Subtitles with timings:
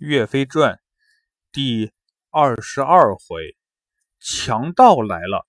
[0.00, 0.80] 岳飞传
[1.52, 1.92] 第
[2.30, 3.54] 二十二回，
[4.18, 5.46] 强盗来了。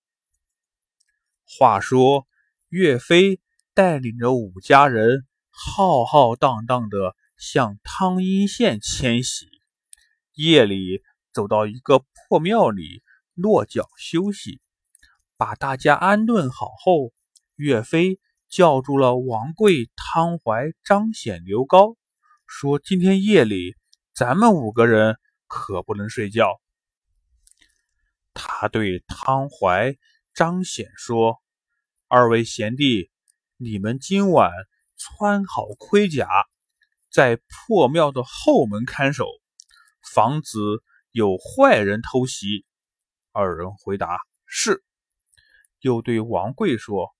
[1.46, 2.26] 话说，
[2.68, 3.40] 岳飞
[3.72, 9.46] 带领着五家人浩浩荡荡的向汤阴县迁徙。
[10.34, 11.00] 夜里
[11.32, 14.60] 走到一个破庙里落脚休息，
[15.38, 17.14] 把大家安顿好后，
[17.56, 21.96] 岳飞叫住了王贵、汤怀、张显、刘高，
[22.46, 23.76] 说：“今天夜里。”
[24.24, 25.18] 咱们五个人
[25.48, 26.60] 可不能睡觉。
[28.32, 29.96] 他对汤怀、
[30.32, 31.42] 张显说
[32.06, 33.10] ：“二位贤弟，
[33.56, 34.52] 你们今晚
[34.96, 36.28] 穿好盔甲，
[37.10, 39.26] 在破庙的后门看守，
[40.14, 40.60] 防止
[41.10, 42.64] 有坏人偷袭。”
[43.34, 44.84] 二人回答：“是。”
[45.82, 47.10] 又对王贵说：“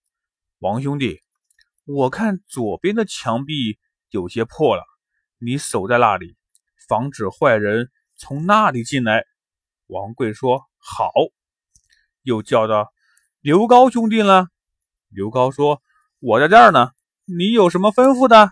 [0.62, 1.20] 王兄弟，
[1.84, 3.80] 我看左边的墙壁
[4.10, 4.84] 有些破了，
[5.38, 6.36] 你守在那里。”
[6.88, 9.24] 防止坏人从那里进来。
[9.86, 11.10] 王贵说：“好。”
[12.22, 12.92] 又叫道
[13.40, 14.46] ：“刘高兄弟呢？”
[15.10, 15.82] 刘高说
[16.20, 16.92] ：“我在这儿呢。
[17.24, 18.50] 你有什么吩咐的？”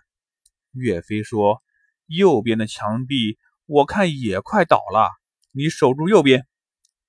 [0.73, 1.63] 岳飞说
[2.07, 5.11] ：“右边的墙壁我看也快倒了，
[5.53, 6.47] 你守住右边。”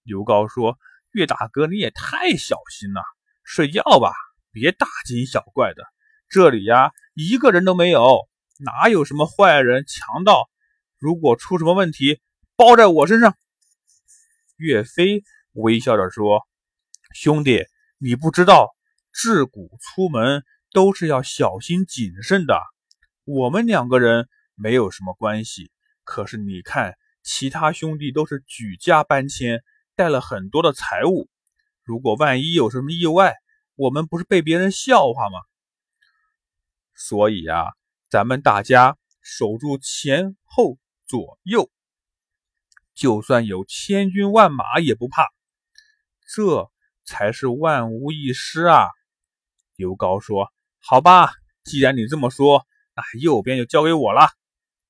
[0.03, 0.77] 刘高说
[1.11, 3.03] ：“岳大哥，你也太小心了，
[3.43, 4.13] 睡觉吧，
[4.51, 5.83] 别大惊小怪的。
[6.29, 8.27] 这里呀，一个人都没有，
[8.59, 10.49] 哪有什么坏人强盗？”
[11.01, 12.21] 如果出什么问题，
[12.55, 13.35] 包在我身上。”
[14.57, 16.45] 岳飞微笑着说
[17.15, 17.65] ：“兄弟，
[17.97, 18.69] 你不知道，
[19.11, 22.61] 自古出门都是要小心谨慎的。
[23.23, 25.71] 我们两个人没有什么关系，
[26.03, 29.63] 可是你看，其他兄弟都是举家搬迁，
[29.95, 31.27] 带了很多的财物。
[31.83, 33.33] 如果万一有什么意外，
[33.73, 35.39] 我们不是被别人笑话吗？
[36.93, 37.69] 所以啊，
[38.07, 40.77] 咱们大家守住前后。”
[41.11, 41.69] 左右，
[42.95, 45.27] 就算有千军万马也不怕，
[46.25, 46.71] 这
[47.03, 48.87] 才是万无一失啊！
[49.75, 51.33] 刘高说：“好吧，
[51.65, 52.65] 既然你这么说，
[52.95, 54.29] 那右边就交给我了。”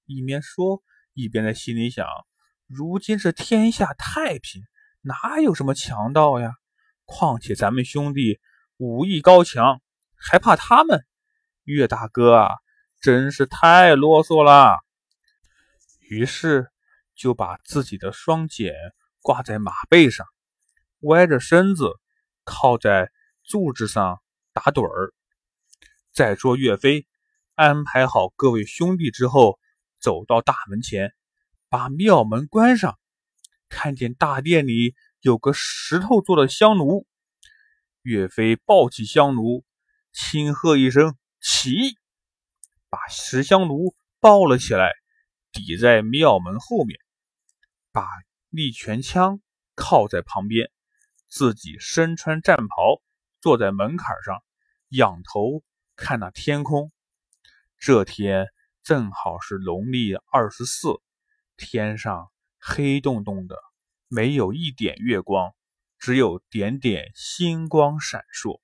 [0.06, 2.06] 一边说，一边在心里想
[2.70, 4.62] ：“如今是天下太平，
[5.02, 6.54] 哪有什么强盗呀？
[7.06, 8.40] 况且咱们兄弟
[8.78, 9.82] 武艺高强，
[10.16, 11.04] 还怕他们？
[11.64, 12.52] 岳大哥啊，
[13.02, 14.78] 真是太啰嗦了。”
[16.12, 16.70] 于是
[17.16, 18.74] 就把自己的双锏
[19.22, 20.28] 挂在马背上，
[21.00, 21.90] 歪着身子
[22.44, 23.14] 靠在
[23.46, 24.22] 柱子上
[24.52, 25.14] 打盹儿。
[26.12, 27.08] 再说岳飞
[27.56, 29.58] 安排好各位兄弟之后，
[30.02, 31.14] 走到大门前，
[31.70, 33.00] 把庙门关上，
[33.70, 37.08] 看见大殿里有个石头做的香炉。
[38.02, 39.64] 岳飞抱起香炉，
[40.12, 41.72] 轻喝一声“起”，
[42.92, 45.01] 把石香炉抱了起来。
[45.52, 46.98] 抵在庙门后面，
[47.92, 48.08] 把
[48.50, 49.42] 利拳枪
[49.76, 50.72] 靠在旁边，
[51.28, 53.02] 自己身穿战袍，
[53.42, 54.42] 坐在门槛上，
[54.88, 55.62] 仰头
[55.98, 56.92] 看那天空。
[57.78, 58.48] 这天
[58.82, 61.02] 正好是农历二十四，
[61.58, 63.58] 天上黑洞洞的，
[64.08, 65.54] 没有一点月光，
[66.00, 68.62] 只有点点星光闪烁。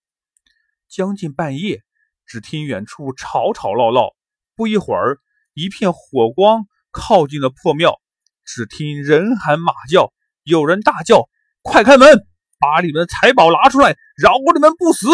[0.87, 1.83] 将近半夜，
[2.25, 4.15] 只听远处吵吵闹闹，
[4.55, 5.19] 不一会儿，
[5.53, 6.65] 一片火光。
[6.97, 8.01] 靠近了破庙，
[8.43, 11.29] 只听人喊马叫，有人大叫
[11.61, 12.27] ：“快开门，
[12.57, 15.07] 把你们的财宝拿出来，饶你们不死！”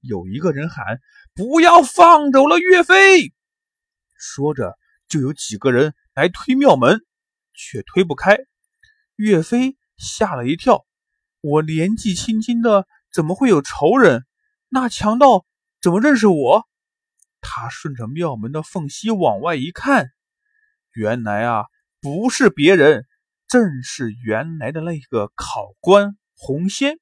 [0.00, 1.00] 有一个人喊
[1.36, 3.34] ：“不要放走了岳飞！”
[4.16, 7.04] 说着，就有几个人来推庙门，
[7.52, 8.38] 却推不开。
[9.16, 10.86] 岳飞吓了一跳
[11.42, 14.24] ：“我年纪轻轻的，怎么会有仇人？
[14.70, 15.44] 那强盗
[15.82, 16.66] 怎么认识我？”
[17.42, 20.13] 他顺着庙门的缝隙往外一看。
[20.94, 21.64] 原来啊，
[22.00, 23.04] 不是别人，
[23.48, 27.00] 正是原来的那个考官洪仙。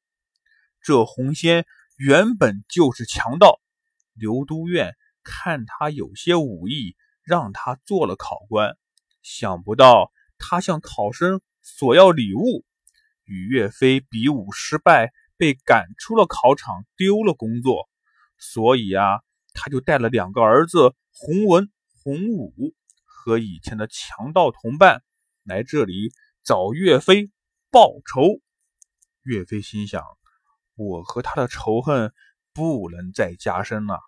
[0.80, 1.66] 这洪仙
[1.98, 3.60] 原本就是强盗，
[4.14, 8.78] 刘都院看他有些武艺，让他做了考官。
[9.22, 12.65] 想不到他向考生索要礼物，
[13.24, 17.91] 与岳飞比武失败，被赶出了考场，丢了工作。
[18.39, 19.21] 所以啊，
[19.53, 21.71] 他就带了两个儿子洪文、
[22.03, 22.74] 洪武。
[23.24, 25.04] 和以前的强盗同伴
[25.45, 27.30] 来这里找岳飞
[27.71, 28.42] 报仇。
[29.22, 30.03] 岳飞心想：
[30.74, 32.13] 我和他的仇恨
[32.53, 34.01] 不能再加深了。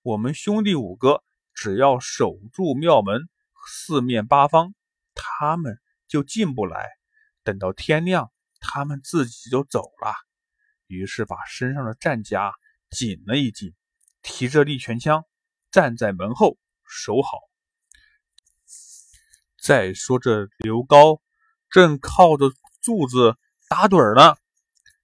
[0.00, 1.22] 我们兄弟五个
[1.52, 3.28] 只要守住庙门，
[3.68, 4.74] 四面八方
[5.14, 5.78] 他们
[6.08, 6.88] 就进不来。
[7.42, 10.14] 等到天亮，他们自己就走了。
[10.86, 12.54] 于是把身上的战甲
[12.88, 13.74] 紧了一紧，
[14.22, 15.26] 提着利拳枪
[15.70, 16.56] 站在门后
[16.86, 17.38] 守好。
[19.66, 21.20] 再说这刘高
[21.70, 22.52] 正靠着
[22.82, 23.34] 柱子
[23.68, 24.36] 打盹呢，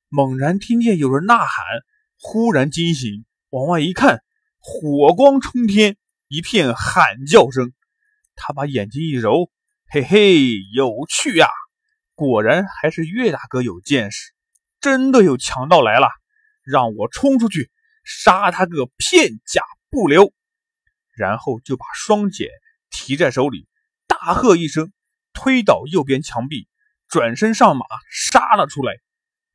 [0.09, 1.65] 猛然听见有人呐喊，
[2.21, 4.23] 忽然惊醒，往外一看，
[4.61, 5.97] 火光冲天，
[6.29, 7.73] 一片喊叫声。
[8.37, 9.51] 他把眼睛一揉，
[9.89, 11.49] 嘿嘿，有趣呀！
[12.15, 14.31] 果然还是岳大哥有见识，
[14.81, 16.07] 真的有强盗来了，
[16.63, 17.69] 让我冲出去
[18.05, 20.33] 杀他个片甲不留。
[21.17, 22.47] 然后就把双锏
[22.91, 23.67] 提在手里，
[24.13, 24.93] 大喝一声，
[25.33, 26.69] 推倒右边墙壁，
[27.09, 28.93] 转身上马杀了出来，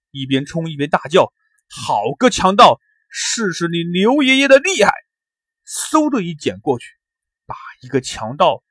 [0.09, 1.31] 一边冲一边大叫
[1.69, 2.79] ：“好个强盗！
[3.07, 4.91] 试试你刘爷爷的厉害！”
[5.63, 6.87] 嗖的一剪过去，
[7.45, 8.63] 把一个强盗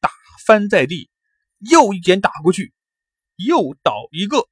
[0.00, 0.10] 打
[0.46, 1.10] 翻在地，
[1.58, 2.72] 又一剪打过去。
[3.36, 4.48] 又倒一个，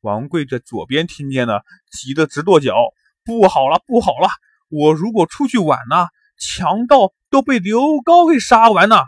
[0.00, 2.74] 王贵在左边听见了，急得直跺脚。
[3.24, 4.28] 不好了，不好了！
[4.68, 9.06] 我如果出去晚了，强盗都被刘高给杀完了。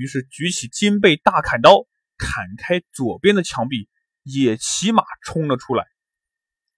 [0.00, 1.86] 于是举起金背大砍刀，
[2.16, 3.86] 砍开左边的墙壁，
[4.22, 5.84] 也骑马冲了出来，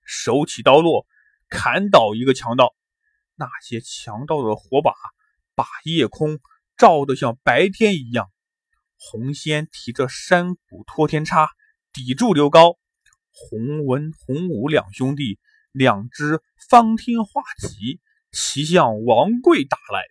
[0.05, 1.07] 手起刀落，
[1.49, 2.75] 砍倒一个强盗。
[3.37, 4.93] 那些强盗的火把
[5.55, 6.41] 把夜空
[6.77, 8.29] 照得像白天一样。
[8.97, 11.49] 红仙提着山谷托天叉
[11.93, 12.77] 抵住刘高，
[13.31, 15.39] 洪文、洪武两兄弟
[15.71, 18.01] 两只方天画戟
[18.33, 20.03] 齐向王贵打来。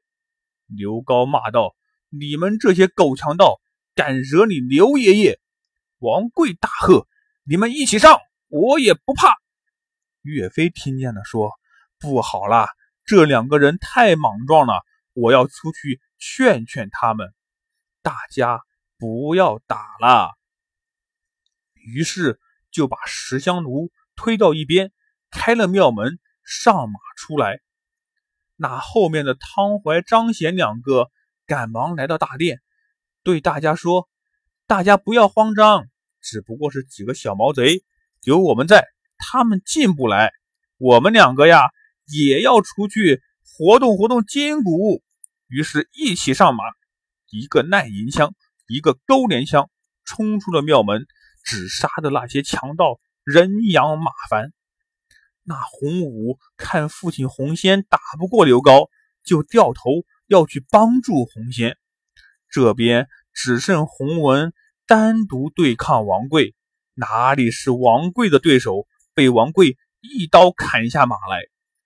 [0.67, 1.75] 刘高骂道
[2.11, 3.59] ：“你们这些狗强盗，
[3.95, 5.39] 敢惹你刘爷爷！”
[5.97, 7.07] 王贵大喝
[7.43, 8.19] ：“你们一起上，
[8.49, 9.33] 我也不怕。”
[10.21, 11.51] 岳飞听见了，说
[11.97, 12.69] ：“不好啦，
[13.05, 17.33] 这两个人太莽撞了，我要出去劝劝他们。”
[18.03, 18.61] 大家。
[19.01, 20.29] 不要打了。
[21.73, 24.91] 于是就把石香炉推到一边，
[25.31, 27.61] 开了庙门，上马出来。
[28.57, 31.09] 那后面的汤怀、张显两个
[31.51, 32.61] 赶忙来到大殿，
[33.23, 34.07] 对大家说
[34.67, 35.89] ：“大家不要慌张，
[36.21, 37.83] 只不过是几个小毛贼，
[38.23, 38.87] 有我们在，
[39.17, 40.31] 他们进不来。
[40.77, 41.59] 我们两个呀，
[42.07, 45.03] 也要出去活动活动筋骨。”
[45.51, 46.63] 于是，一起上马，
[47.31, 48.33] 一个耐银枪。
[48.67, 49.69] 一个勾连枪
[50.05, 51.05] 冲出了庙门，
[51.43, 54.53] 只杀的那些强盗人仰马翻。
[55.43, 58.89] 那洪武看父亲洪仙打不过刘高，
[59.25, 59.81] 就掉头
[60.31, 61.77] 要去帮助洪仙。
[62.49, 64.53] 这边只剩洪文
[64.87, 66.55] 单独对抗王贵，
[66.93, 68.87] 哪里是王贵的对手？
[69.13, 71.41] 被王贵一刀砍下马来。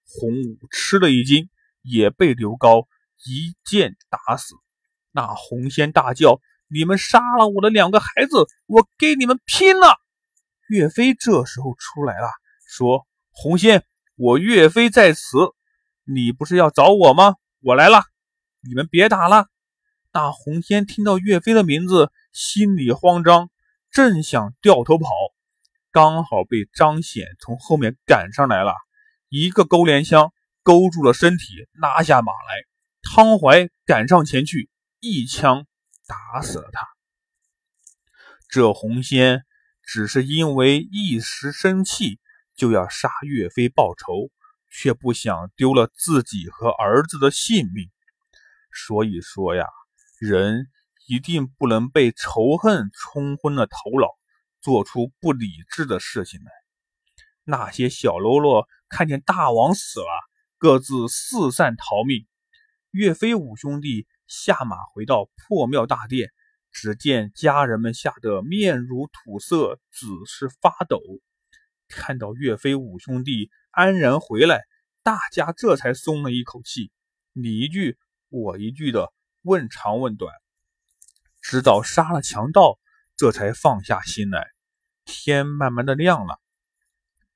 [0.06, 1.50] 洪武吃了一惊，
[1.82, 2.88] 也被刘高
[3.26, 4.54] 一剑打死。
[5.12, 6.40] 那洪仙大叫。
[6.68, 10.00] 你们杀了我的两个孩子，我跟你们拼了！
[10.68, 12.28] 岳飞这时候出来了，
[12.68, 15.38] 说：“红仙，我岳飞在此，
[16.06, 17.36] 你不是要找我吗？
[17.62, 18.06] 我来了，
[18.68, 19.48] 你们别打了。”
[20.12, 23.50] 那红仙听到岳飞的名字，心里慌张，
[23.92, 25.10] 正想掉头跑，
[25.92, 28.74] 刚好被张显从后面赶上来了，
[29.30, 30.32] 一个勾连枪
[30.64, 32.66] 勾住了身体，拉下马来。
[33.02, 34.70] 汤怀赶上前去，
[35.00, 35.66] 一枪。
[36.08, 36.88] 打死了他。
[38.48, 39.44] 这红仙
[39.82, 42.20] 只是因为一时生气，
[42.56, 44.30] 就要杀岳飞报仇，
[44.70, 47.90] 却不想丢了自己和儿子的性命。
[48.76, 49.66] 所以说呀，
[50.20, 50.68] 人
[51.08, 54.10] 一定不能被仇恨冲昏了头脑，
[54.62, 56.52] 做出不理智的事情来。
[57.44, 60.08] 那些小喽啰看见大王死了，
[60.58, 62.28] 各自四散逃命。
[62.92, 64.06] 岳飞五兄弟。
[64.28, 66.32] 下马回到破庙大殿，
[66.72, 71.00] 只见家人们吓得面如土色，只是发抖。
[71.88, 74.64] 看到岳飞五兄弟安然回来，
[75.04, 76.92] 大家这才松了一口气，
[77.34, 80.34] 你一句我一句的问长问短，
[81.42, 82.80] 直到杀了强盗，
[83.16, 84.48] 这才放下心来。
[85.06, 86.40] 天慢慢的亮了，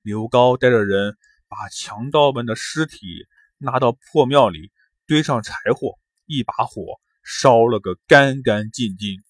[0.01, 1.17] 刘高带着人
[1.48, 3.27] 把强盗们的尸体
[3.58, 4.72] 拉到破庙里，
[5.05, 6.00] 堆上柴火。
[6.31, 9.24] 一把火烧了个干干净净，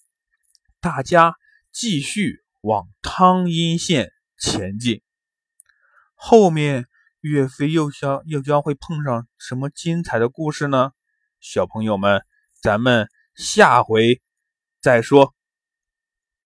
[0.81, 1.35] 大家
[1.71, 5.01] 继续往汤阴县前进。
[6.13, 6.87] 后面
[7.21, 10.91] 岳飞又将又将会碰上什么精彩的故事呢？
[11.39, 12.21] 小朋友们，
[12.61, 14.21] 咱们下回
[14.81, 15.33] 再说。